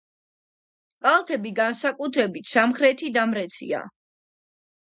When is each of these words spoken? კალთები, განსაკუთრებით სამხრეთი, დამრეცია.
კალთები, 1.07 1.51
განსაკუთრებით 1.59 2.51
სამხრეთი, 2.55 3.13
დამრეცია. 3.19 3.83